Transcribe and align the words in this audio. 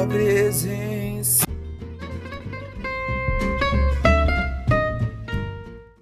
tua 0.00 0.06
presença. 0.06 0.89